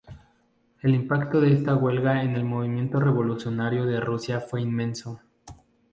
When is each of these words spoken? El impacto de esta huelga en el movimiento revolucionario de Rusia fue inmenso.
El 0.81 0.95
impacto 0.95 1.39
de 1.39 1.53
esta 1.53 1.75
huelga 1.75 2.23
en 2.23 2.35
el 2.35 2.43
movimiento 2.43 2.99
revolucionario 2.99 3.85
de 3.85 3.99
Rusia 3.99 4.39
fue 4.41 4.59
inmenso. 4.63 5.19